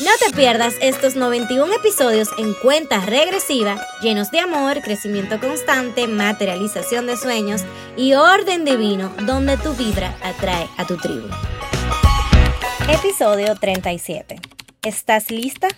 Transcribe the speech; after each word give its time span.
No 0.00 0.10
te 0.18 0.34
pierdas 0.34 0.76
estos 0.80 1.14
91 1.14 1.74
episodios 1.74 2.30
en 2.38 2.54
cuenta 2.54 3.04
regresiva, 3.04 3.76
llenos 4.00 4.30
de 4.30 4.40
amor, 4.40 4.80
crecimiento 4.80 5.38
constante, 5.38 6.06
materialización 6.08 7.06
de 7.06 7.18
sueños 7.18 7.64
y 7.98 8.14
orden 8.14 8.64
divino, 8.64 9.12
donde 9.26 9.58
tu 9.58 9.74
vibra 9.74 10.16
atrae 10.22 10.66
a 10.78 10.86
tu 10.86 10.96
tribu. 10.96 11.28
Episodio 12.88 13.54
37. 13.56 14.40
¿Estás 14.82 15.30
lista? 15.30 15.68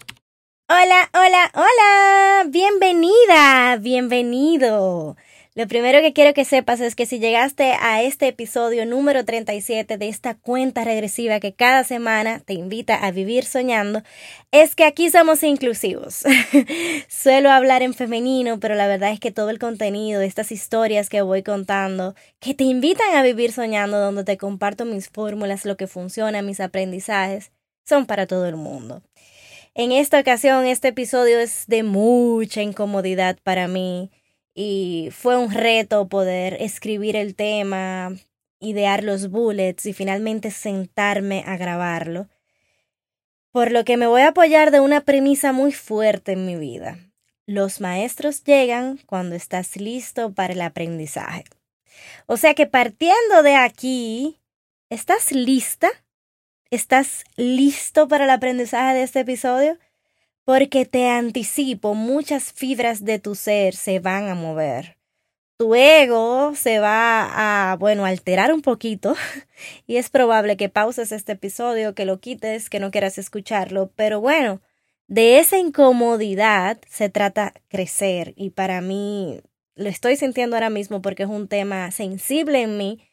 Hola, 0.68 1.10
hola, 1.14 1.50
hola. 1.54 2.44
Bienvenida, 2.46 3.76
bienvenido. 3.80 5.16
Lo 5.54 5.68
primero 5.68 6.00
que 6.00 6.14
quiero 6.14 6.32
que 6.32 6.46
sepas 6.46 6.80
es 6.80 6.94
que 6.94 7.04
si 7.04 7.18
llegaste 7.18 7.74
a 7.78 8.02
este 8.02 8.26
episodio 8.26 8.86
número 8.86 9.22
37 9.22 9.98
de 9.98 10.08
esta 10.08 10.34
cuenta 10.34 10.82
regresiva 10.82 11.40
que 11.40 11.52
cada 11.52 11.84
semana 11.84 12.40
te 12.40 12.54
invita 12.54 12.94
a 12.94 13.10
vivir 13.10 13.44
soñando, 13.44 14.02
es 14.50 14.74
que 14.74 14.84
aquí 14.84 15.10
somos 15.10 15.42
inclusivos. 15.42 16.24
Suelo 17.08 17.50
hablar 17.50 17.82
en 17.82 17.92
femenino, 17.92 18.60
pero 18.60 18.76
la 18.76 18.86
verdad 18.86 19.12
es 19.12 19.20
que 19.20 19.30
todo 19.30 19.50
el 19.50 19.58
contenido, 19.58 20.22
estas 20.22 20.52
historias 20.52 21.10
que 21.10 21.20
voy 21.20 21.42
contando, 21.42 22.14
que 22.40 22.54
te 22.54 22.64
invitan 22.64 23.14
a 23.14 23.22
vivir 23.22 23.52
soñando, 23.52 24.00
donde 24.00 24.24
te 24.24 24.38
comparto 24.38 24.86
mis 24.86 25.10
fórmulas, 25.10 25.66
lo 25.66 25.76
que 25.76 25.86
funciona, 25.86 26.40
mis 26.40 26.60
aprendizajes, 26.60 27.52
son 27.84 28.06
para 28.06 28.26
todo 28.26 28.46
el 28.46 28.56
mundo. 28.56 29.02
En 29.74 29.92
esta 29.92 30.18
ocasión, 30.18 30.64
este 30.64 30.88
episodio 30.88 31.38
es 31.38 31.64
de 31.66 31.82
mucha 31.82 32.62
incomodidad 32.62 33.36
para 33.42 33.68
mí 33.68 34.10
y 34.54 35.08
fue 35.12 35.36
un 35.36 35.50
reto 35.50 36.08
poder 36.08 36.56
escribir 36.60 37.16
el 37.16 37.34
tema, 37.34 38.12
idear 38.60 39.02
los 39.02 39.30
bullets 39.30 39.86
y 39.86 39.92
finalmente 39.92 40.50
sentarme 40.50 41.44
a 41.46 41.56
grabarlo. 41.56 42.28
Por 43.50 43.70
lo 43.70 43.84
que 43.84 43.96
me 43.96 44.06
voy 44.06 44.22
a 44.22 44.28
apoyar 44.28 44.70
de 44.70 44.80
una 44.80 45.02
premisa 45.02 45.52
muy 45.52 45.72
fuerte 45.72 46.32
en 46.32 46.46
mi 46.46 46.56
vida. 46.56 46.98
Los 47.46 47.80
maestros 47.80 48.44
llegan 48.44 48.98
cuando 49.06 49.34
estás 49.34 49.76
listo 49.76 50.32
para 50.32 50.52
el 50.52 50.60
aprendizaje. 50.60 51.44
O 52.26 52.36
sea 52.36 52.54
que 52.54 52.66
partiendo 52.66 53.42
de 53.42 53.56
aquí, 53.56 54.40
¿estás 54.88 55.32
lista? 55.32 55.88
¿Estás 56.70 57.24
listo 57.36 58.08
para 58.08 58.24
el 58.24 58.30
aprendizaje 58.30 58.94
de 58.94 59.02
este 59.02 59.20
episodio? 59.20 59.76
Porque 60.44 60.84
te 60.86 61.08
anticipo, 61.08 61.94
muchas 61.94 62.52
fibras 62.52 63.04
de 63.04 63.18
tu 63.18 63.34
ser 63.34 63.74
se 63.74 64.00
van 64.00 64.28
a 64.28 64.34
mover. 64.34 64.98
Tu 65.58 65.74
ego 65.74 66.54
se 66.56 66.80
va 66.80 67.70
a, 67.72 67.76
bueno, 67.76 68.04
alterar 68.04 68.52
un 68.52 68.62
poquito 68.62 69.14
y 69.86 69.96
es 69.96 70.10
probable 70.10 70.56
que 70.56 70.68
pauses 70.68 71.12
este 71.12 71.32
episodio, 71.32 71.94
que 71.94 72.04
lo 72.04 72.20
quites, 72.20 72.68
que 72.68 72.80
no 72.80 72.90
quieras 72.90 73.18
escucharlo, 73.18 73.92
pero 73.94 74.20
bueno, 74.20 74.60
de 75.06 75.38
esa 75.38 75.58
incomodidad 75.58 76.80
se 76.88 77.08
trata 77.08 77.52
crecer 77.68 78.34
y 78.36 78.50
para 78.50 78.80
mí 78.80 79.40
lo 79.74 79.88
estoy 79.88 80.16
sintiendo 80.16 80.56
ahora 80.56 80.70
mismo 80.70 81.02
porque 81.02 81.24
es 81.24 81.28
un 81.28 81.48
tema 81.48 81.90
sensible 81.90 82.62
en 82.62 82.76
mí 82.78 83.06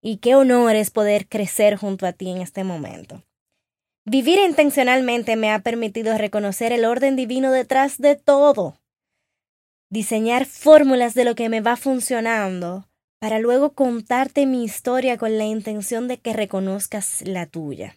y 0.00 0.16
qué 0.16 0.34
honor 0.34 0.74
es 0.74 0.90
poder 0.90 1.28
crecer 1.28 1.76
junto 1.76 2.06
a 2.06 2.12
ti 2.12 2.30
en 2.30 2.38
este 2.38 2.64
momento. 2.64 3.22
Vivir 4.04 4.40
intencionalmente 4.40 5.36
me 5.36 5.52
ha 5.52 5.60
permitido 5.60 6.18
reconocer 6.18 6.72
el 6.72 6.84
orden 6.84 7.14
divino 7.14 7.52
detrás 7.52 7.98
de 7.98 8.16
todo, 8.16 8.80
diseñar 9.90 10.44
fórmulas 10.44 11.14
de 11.14 11.24
lo 11.24 11.36
que 11.36 11.48
me 11.48 11.60
va 11.60 11.76
funcionando, 11.76 12.88
para 13.20 13.38
luego 13.38 13.74
contarte 13.74 14.44
mi 14.46 14.64
historia 14.64 15.18
con 15.18 15.38
la 15.38 15.44
intención 15.44 16.08
de 16.08 16.18
que 16.18 16.32
reconozcas 16.32 17.22
la 17.24 17.46
tuya. 17.46 17.96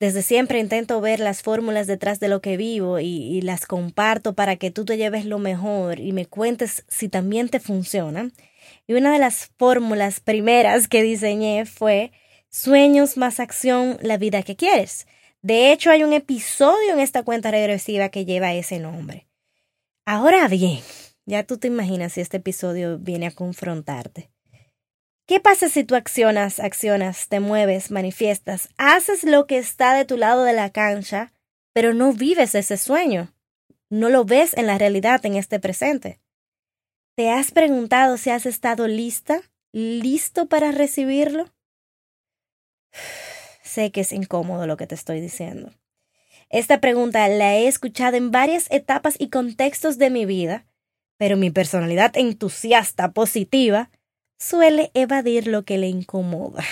Desde 0.00 0.22
siempre 0.22 0.58
intento 0.58 1.00
ver 1.00 1.20
las 1.20 1.42
fórmulas 1.42 1.86
detrás 1.86 2.18
de 2.18 2.28
lo 2.28 2.40
que 2.40 2.56
vivo 2.56 2.98
y, 2.98 3.40
las 3.42 3.66
comparto 3.66 4.34
para 4.34 4.56
que 4.56 4.72
tú 4.72 4.84
te 4.84 4.96
lleves 4.96 5.24
lo 5.24 5.38
mejor 5.38 6.00
y 6.00 6.12
me 6.12 6.26
cuentes 6.26 6.84
si 6.88 7.08
también 7.08 7.48
te 7.48 7.60
funcionan. 7.60 8.32
Y 8.86 8.94
una 8.94 9.12
de 9.12 9.18
las 9.18 9.50
fórmulas 9.56 10.18
primeras 10.20 10.88
que 10.88 11.02
diseñé 11.02 11.66
fue 11.66 12.12
Sueños 12.50 13.16
más 13.16 13.40
acción, 13.40 13.98
la 14.00 14.16
vida 14.16 14.42
que 14.42 14.56
quieres. 14.56 15.06
De 15.42 15.70
hecho, 15.70 15.90
hay 15.90 16.02
un 16.02 16.14
episodio 16.14 16.92
en 16.92 17.00
esta 17.00 17.22
cuenta 17.22 17.50
regresiva 17.50 18.08
que 18.08 18.24
lleva 18.24 18.54
ese 18.54 18.78
nombre. 18.78 19.28
Ahora 20.06 20.48
bien, 20.48 20.80
ya 21.26 21.44
tú 21.44 21.58
te 21.58 21.68
imaginas 21.68 22.14
si 22.14 22.22
este 22.22 22.38
episodio 22.38 22.98
viene 22.98 23.26
a 23.26 23.30
confrontarte. 23.30 24.30
¿Qué 25.26 25.40
pasa 25.40 25.68
si 25.68 25.84
tú 25.84 25.94
accionas, 25.94 26.58
accionas, 26.58 27.28
te 27.28 27.38
mueves, 27.38 27.90
manifiestas, 27.90 28.70
haces 28.78 29.24
lo 29.24 29.46
que 29.46 29.58
está 29.58 29.92
de 29.92 30.06
tu 30.06 30.16
lado 30.16 30.44
de 30.44 30.54
la 30.54 30.70
cancha, 30.70 31.34
pero 31.74 31.92
no 31.92 32.14
vives 32.14 32.54
ese 32.54 32.78
sueño? 32.78 33.34
No 33.90 34.08
lo 34.08 34.24
ves 34.24 34.56
en 34.56 34.66
la 34.66 34.78
realidad 34.78 35.24
en 35.26 35.36
este 35.36 35.60
presente. 35.60 36.18
¿Te 37.14 37.30
has 37.30 37.50
preguntado 37.50 38.16
si 38.16 38.30
has 38.30 38.46
estado 38.46 38.88
lista, 38.88 39.42
listo 39.72 40.48
para 40.48 40.72
recibirlo? 40.72 41.52
Sé 43.62 43.90
que 43.92 44.00
es 44.00 44.12
incómodo 44.12 44.66
lo 44.66 44.76
que 44.76 44.86
te 44.86 44.94
estoy 44.94 45.20
diciendo. 45.20 45.72
Esta 46.50 46.80
pregunta 46.80 47.28
la 47.28 47.56
he 47.56 47.66
escuchado 47.66 48.16
en 48.16 48.30
varias 48.30 48.70
etapas 48.70 49.16
y 49.18 49.28
contextos 49.28 49.98
de 49.98 50.10
mi 50.10 50.24
vida, 50.24 50.64
pero 51.18 51.36
mi 51.36 51.50
personalidad 51.50 52.16
entusiasta, 52.16 53.12
positiva, 53.12 53.90
suele 54.38 54.90
evadir 54.94 55.46
lo 55.46 55.64
que 55.64 55.76
le 55.78 55.88
incomoda. 55.88 56.64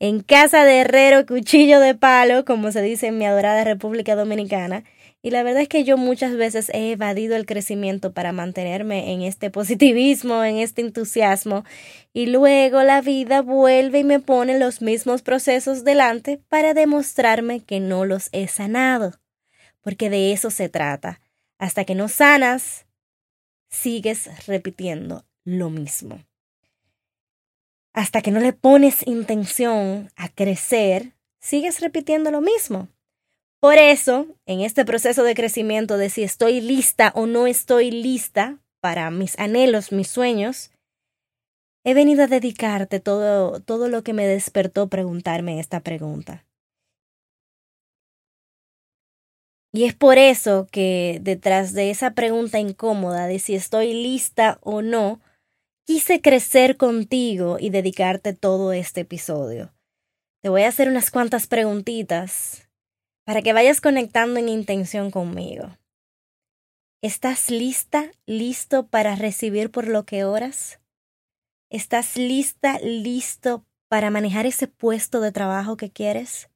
En 0.00 0.20
casa 0.20 0.64
de 0.64 0.78
herrero, 0.78 1.26
cuchillo 1.26 1.80
de 1.80 1.94
palo, 1.94 2.44
como 2.44 2.70
se 2.70 2.82
dice 2.82 3.08
en 3.08 3.18
mi 3.18 3.26
adorada 3.26 3.64
República 3.64 4.14
Dominicana, 4.14 4.84
y 5.28 5.30
la 5.30 5.42
verdad 5.42 5.60
es 5.60 5.68
que 5.68 5.84
yo 5.84 5.98
muchas 5.98 6.36
veces 6.36 6.70
he 6.70 6.92
evadido 6.92 7.36
el 7.36 7.44
crecimiento 7.44 8.14
para 8.14 8.32
mantenerme 8.32 9.12
en 9.12 9.20
este 9.20 9.50
positivismo, 9.50 10.42
en 10.42 10.56
este 10.56 10.80
entusiasmo, 10.80 11.66
y 12.14 12.24
luego 12.28 12.82
la 12.82 13.02
vida 13.02 13.42
vuelve 13.42 13.98
y 13.98 14.04
me 14.04 14.20
pone 14.20 14.58
los 14.58 14.80
mismos 14.80 15.20
procesos 15.20 15.84
delante 15.84 16.38
para 16.48 16.72
demostrarme 16.72 17.60
que 17.60 17.78
no 17.78 18.06
los 18.06 18.30
he 18.32 18.48
sanado. 18.48 19.20
Porque 19.82 20.08
de 20.08 20.32
eso 20.32 20.50
se 20.50 20.70
trata. 20.70 21.20
Hasta 21.58 21.84
que 21.84 21.94
no 21.94 22.08
sanas, 22.08 22.86
sigues 23.68 24.46
repitiendo 24.46 25.26
lo 25.44 25.68
mismo. 25.68 26.24
Hasta 27.92 28.22
que 28.22 28.30
no 28.30 28.40
le 28.40 28.54
pones 28.54 29.06
intención 29.06 30.10
a 30.16 30.30
crecer, 30.30 31.12
sigues 31.38 31.80
repitiendo 31.80 32.30
lo 32.30 32.40
mismo. 32.40 32.88
Por 33.60 33.76
eso, 33.76 34.26
en 34.46 34.60
este 34.60 34.84
proceso 34.84 35.24
de 35.24 35.34
crecimiento 35.34 35.98
de 35.98 36.10
si 36.10 36.22
estoy 36.22 36.60
lista 36.60 37.12
o 37.16 37.26
no 37.26 37.48
estoy 37.48 37.90
lista 37.90 38.58
para 38.80 39.10
mis 39.10 39.36
anhelos, 39.36 39.90
mis 39.90 40.08
sueños, 40.08 40.70
he 41.84 41.92
venido 41.92 42.24
a 42.24 42.28
dedicarte 42.28 43.00
todo, 43.00 43.60
todo 43.60 43.88
lo 43.88 44.04
que 44.04 44.12
me 44.12 44.28
despertó 44.28 44.88
preguntarme 44.88 45.58
esta 45.58 45.80
pregunta. 45.80 46.44
Y 49.72 49.84
es 49.84 49.94
por 49.94 50.18
eso 50.18 50.68
que 50.70 51.18
detrás 51.20 51.72
de 51.72 51.90
esa 51.90 52.12
pregunta 52.12 52.60
incómoda 52.60 53.26
de 53.26 53.40
si 53.40 53.54
estoy 53.56 53.92
lista 53.92 54.58
o 54.62 54.82
no, 54.82 55.20
quise 55.84 56.20
crecer 56.20 56.76
contigo 56.76 57.56
y 57.58 57.70
dedicarte 57.70 58.34
todo 58.34 58.72
este 58.72 59.00
episodio. 59.00 59.74
Te 60.42 60.48
voy 60.48 60.62
a 60.62 60.68
hacer 60.68 60.88
unas 60.88 61.10
cuantas 61.10 61.48
preguntitas 61.48 62.67
para 63.28 63.42
que 63.42 63.52
vayas 63.52 63.82
conectando 63.82 64.40
en 64.40 64.48
intención 64.48 65.10
conmigo. 65.10 65.76
¿Estás 67.02 67.50
lista, 67.50 68.10
listo 68.24 68.86
para 68.86 69.16
recibir 69.16 69.70
por 69.70 69.86
lo 69.86 70.06
que 70.06 70.24
oras? 70.24 70.80
¿Estás 71.68 72.16
lista, 72.16 72.78
listo 72.78 73.66
para 73.90 74.08
manejar 74.08 74.46
ese 74.46 74.66
puesto 74.66 75.20
de 75.20 75.30
trabajo 75.30 75.76
que 75.76 75.90
quieres? 75.90 76.48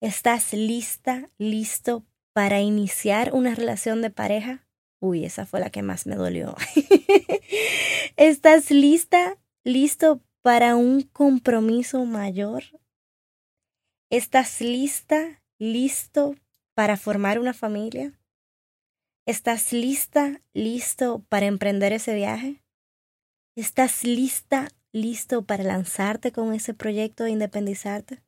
¿Estás 0.00 0.52
lista, 0.52 1.30
listo 1.38 2.04
para 2.32 2.60
iniciar 2.60 3.32
una 3.32 3.54
relación 3.54 4.02
de 4.02 4.10
pareja? 4.10 4.66
Uy, 5.00 5.24
esa 5.24 5.46
fue 5.46 5.60
la 5.60 5.70
que 5.70 5.82
más 5.82 6.08
me 6.08 6.16
dolió. 6.16 6.56
¿Estás 8.16 8.72
lista, 8.72 9.38
listo 9.62 10.20
para 10.40 10.74
un 10.74 11.02
compromiso 11.02 12.04
mayor? 12.06 12.64
¿Estás 14.10 14.60
lista, 14.60 15.41
listo 15.62 16.34
para 16.74 16.96
formar 16.96 17.38
una 17.38 17.54
familia? 17.54 18.18
¿Estás 19.26 19.72
lista, 19.72 20.42
listo 20.52 21.24
para 21.28 21.46
emprender 21.46 21.92
ese 21.92 22.16
viaje? 22.16 22.64
¿Estás 23.54 24.02
lista, 24.02 24.70
listo 24.90 25.42
para 25.42 25.62
lanzarte 25.62 26.32
con 26.32 26.52
ese 26.52 26.74
proyecto 26.74 27.26
e 27.26 27.30
independizarte? 27.30 28.24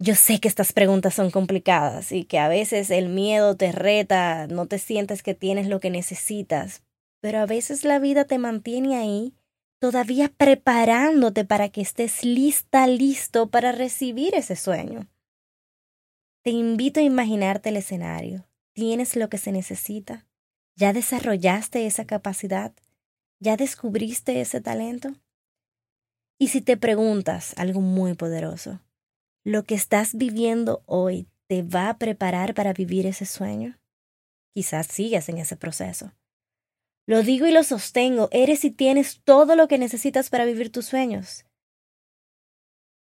Yo 0.00 0.16
sé 0.16 0.40
que 0.40 0.48
estas 0.48 0.72
preguntas 0.72 1.14
son 1.14 1.30
complicadas 1.30 2.10
y 2.10 2.24
que 2.24 2.40
a 2.40 2.48
veces 2.48 2.90
el 2.90 3.08
miedo 3.08 3.56
te 3.56 3.70
reta, 3.70 4.48
no 4.48 4.66
te 4.66 4.80
sientes 4.80 5.22
que 5.22 5.34
tienes 5.34 5.68
lo 5.68 5.78
que 5.78 5.90
necesitas, 5.90 6.82
pero 7.20 7.38
a 7.38 7.46
veces 7.46 7.84
la 7.84 8.00
vida 8.00 8.24
te 8.24 8.38
mantiene 8.38 8.96
ahí, 8.96 9.32
todavía 9.78 10.28
preparándote 10.36 11.44
para 11.44 11.68
que 11.68 11.82
estés 11.82 12.24
lista, 12.24 12.88
listo 12.88 13.48
para 13.48 13.70
recibir 13.70 14.34
ese 14.34 14.56
sueño. 14.56 15.06
Te 16.42 16.48
invito 16.48 17.00
a 17.00 17.02
imaginarte 17.02 17.68
el 17.68 17.76
escenario. 17.76 18.48
¿Tienes 18.72 19.14
lo 19.14 19.28
que 19.28 19.36
se 19.36 19.52
necesita? 19.52 20.26
¿Ya 20.74 20.94
desarrollaste 20.94 21.84
esa 21.84 22.06
capacidad? 22.06 22.72
¿Ya 23.40 23.58
descubriste 23.58 24.40
ese 24.40 24.62
talento? 24.62 25.12
Y 26.38 26.48
si 26.48 26.62
te 26.62 26.78
preguntas 26.78 27.52
algo 27.58 27.82
muy 27.82 28.14
poderoso, 28.14 28.80
¿lo 29.44 29.64
que 29.64 29.74
estás 29.74 30.14
viviendo 30.14 30.82
hoy 30.86 31.28
te 31.46 31.62
va 31.62 31.90
a 31.90 31.98
preparar 31.98 32.54
para 32.54 32.72
vivir 32.72 33.06
ese 33.06 33.26
sueño? 33.26 33.78
Quizás 34.54 34.86
sigas 34.86 35.28
en 35.28 35.36
ese 35.36 35.56
proceso. 35.56 36.14
Lo 37.06 37.22
digo 37.22 37.46
y 37.46 37.52
lo 37.52 37.64
sostengo, 37.64 38.30
eres 38.32 38.64
y 38.64 38.70
tienes 38.70 39.20
todo 39.24 39.56
lo 39.56 39.68
que 39.68 39.76
necesitas 39.76 40.30
para 40.30 40.46
vivir 40.46 40.72
tus 40.72 40.86
sueños. 40.86 41.44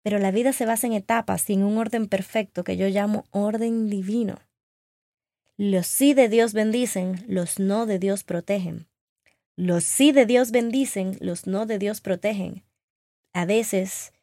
Pero 0.05 0.19
la 0.19 0.29
vida 0.29 0.53
se 0.53 0.67
basa 0.67 0.85
en 0.85 0.93
etapas 0.93 1.49
y 1.49 1.53
en 1.53 1.63
un 1.63 1.79
orden 1.79 2.07
perfecto 2.07 2.63
que 2.63 2.77
yo 2.77 2.87
llamo 2.89 3.25
orden 3.31 3.89
divino. 3.89 4.37
Los 5.57 5.87
sí 5.87 6.13
de 6.13 6.29
Dios 6.29 6.53
bendicen, 6.53 7.25
los 7.27 7.57
no 7.57 7.87
de 7.87 7.97
Dios 7.97 8.23
protegen. 8.23 8.87
Los 9.55 9.83
sí 9.83 10.11
de 10.11 10.27
Dios 10.27 10.51
bendicen, 10.51 11.17
los 11.21 11.47
no 11.47 11.65
de 11.65 11.79
Dios 11.79 12.01
protegen. 12.01 12.63
A 13.33 13.45
veces 13.45 14.13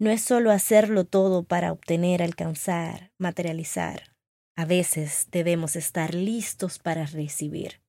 no 0.00 0.10
es 0.10 0.22
solo 0.22 0.50
hacerlo 0.50 1.04
todo 1.04 1.44
para 1.44 1.70
obtener, 1.70 2.20
alcanzar, 2.20 3.12
materializar. 3.16 4.12
A 4.56 4.64
veces 4.64 5.28
debemos 5.30 5.76
estar 5.76 6.16
listos 6.16 6.80
para 6.80 7.06
recibir. 7.06 7.80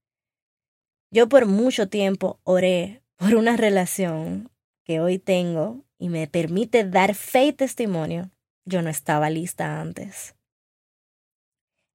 Yo 1.10 1.28
por 1.28 1.48
mucho 1.48 1.90
tiempo 1.90 2.40
oré 2.44 3.02
por 3.16 3.34
una 3.34 3.58
relación 3.58 4.52
que 4.84 5.00
hoy 5.00 5.18
tengo 5.18 5.87
y 5.98 6.10
me 6.10 6.28
permite 6.28 6.84
dar 6.84 7.16
fe 7.16 7.46
y 7.46 7.54
testimonio. 7.54 8.32
Yo 8.66 8.82
no 8.82 8.90
estaba 8.90 9.30
lista 9.30 9.82
antes. 9.82 10.36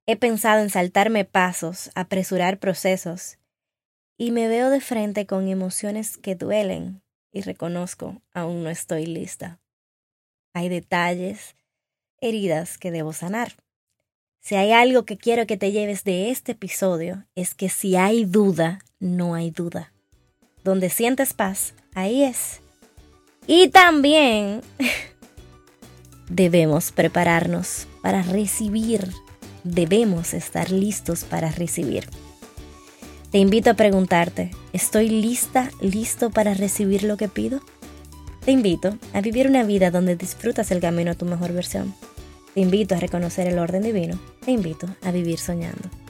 He 0.05 0.17
pensado 0.17 0.61
en 0.61 0.69
saltarme 0.69 1.23
pasos, 1.23 1.91
apresurar 1.95 2.59
procesos, 2.59 3.37
y 4.17 4.31
me 4.31 4.47
veo 4.47 4.69
de 4.69 4.81
frente 4.81 5.25
con 5.25 5.47
emociones 5.47 6.17
que 6.17 6.35
duelen 6.35 7.01
y 7.31 7.41
reconozco, 7.41 8.21
aún 8.33 8.63
no 8.63 8.69
estoy 8.69 9.05
lista. 9.05 9.59
Hay 10.53 10.69
detalles, 10.69 11.55
heridas 12.21 12.77
que 12.77 12.91
debo 12.91 13.11
sanar. 13.11 13.53
Si 14.39 14.55
hay 14.55 14.71
algo 14.71 15.05
que 15.05 15.17
quiero 15.17 15.47
que 15.47 15.57
te 15.57 15.71
lleves 15.71 16.03
de 16.03 16.29
este 16.29 16.51
episodio, 16.51 17.25
es 17.33 17.55
que 17.55 17.69
si 17.69 17.95
hay 17.95 18.25
duda, 18.25 18.79
no 18.99 19.35
hay 19.35 19.51
duda. 19.51 19.93
Donde 20.63 20.89
sientes 20.89 21.33
paz, 21.33 21.73
ahí 21.93 22.23
es. 22.23 22.62
Y 23.47 23.69
también 23.69 24.61
debemos 26.29 26.91
prepararnos 26.91 27.87
para 28.01 28.21
recibir 28.21 29.09
debemos 29.63 30.33
estar 30.33 30.71
listos 30.71 31.23
para 31.23 31.49
recibir. 31.49 32.07
Te 33.31 33.39
invito 33.39 33.71
a 33.71 33.75
preguntarte, 33.75 34.51
¿estoy 34.73 35.09
lista, 35.09 35.71
listo 35.81 36.29
para 36.29 36.53
recibir 36.53 37.03
lo 37.03 37.17
que 37.17 37.27
pido? 37.27 37.61
Te 38.45 38.51
invito 38.51 38.97
a 39.13 39.21
vivir 39.21 39.47
una 39.47 39.63
vida 39.63 39.89
donde 39.89 40.15
disfrutas 40.15 40.69
el 40.71 40.81
camino 40.81 41.11
a 41.11 41.15
tu 41.15 41.25
mejor 41.25 41.53
versión. 41.53 41.95
Te 42.53 42.61
invito 42.61 42.93
a 42.93 42.99
reconocer 42.99 43.47
el 43.47 43.57
orden 43.57 43.81
divino. 43.81 44.19
Te 44.45 44.51
invito 44.51 44.87
a 45.01 45.11
vivir 45.11 45.39
soñando. 45.39 46.02